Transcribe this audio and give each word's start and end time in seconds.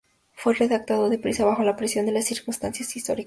Fue 0.33 0.55
redactado 0.55 1.11
deprisa, 1.11 1.45
bajo 1.45 1.61
la 1.63 1.75
presión 1.75 2.07
de 2.07 2.11
las 2.11 2.25
circunstancias 2.25 2.95
históricas. 2.95 3.19